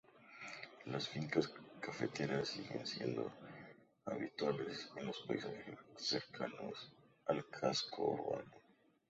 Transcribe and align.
Las 0.87 1.07
fincas 1.09 1.53
cafeteras 1.79 2.47
siguen 2.47 2.87
siendo 2.87 3.31
habituales 4.05 4.89
en 4.95 5.05
los 5.05 5.21
paisajes 5.27 5.77
cercanos 5.95 6.91
al 7.27 7.47
casco 7.51 8.07
urbano. 8.13 8.51